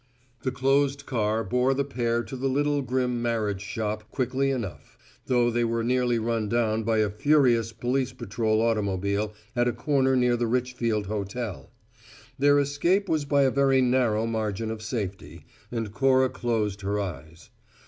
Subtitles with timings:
[0.41, 5.51] The closed car bore the pair to the little grim marriage shop quickly enough, though
[5.51, 10.35] they were nearly run down by a furious police patrol automobile, at a corner near
[10.35, 11.69] the Richfield Hotel.
[12.39, 17.51] Their escape was by a very narrow margin of safety, and Cora closed her eyes.